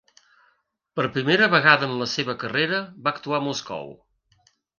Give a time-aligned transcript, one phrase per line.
[0.99, 3.95] Per primera vegada en la seva carrera va actuar a Moscou.